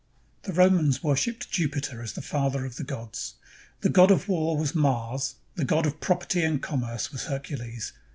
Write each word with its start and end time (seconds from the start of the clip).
The 0.41 0.53
Romans 0.53 1.03
worshiped 1.03 1.51
Jupiter 1.51 2.01
as 2.01 2.13
father 2.13 2.65
of 2.65 2.77
the 2.77 2.83
gods. 2.83 3.35
The 3.81 3.89
god 3.89 4.09
of 4.09 4.27
war 4.27 4.57
was 4.57 4.73
Mars; 4.73 5.35
the 5.53 5.63
god 5.63 5.85
of 5.85 5.99
property 5.99 6.43
and 6.43 6.59
commerce 6.59 7.11
was 7.11 7.25
Hercules. 7.25 7.93